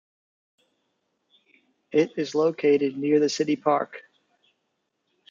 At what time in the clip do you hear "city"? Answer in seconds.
3.29-3.55